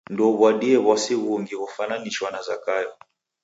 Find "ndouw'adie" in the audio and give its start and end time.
0.13-0.77